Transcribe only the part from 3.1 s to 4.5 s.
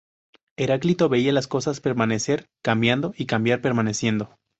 y cambiar permaneciendo.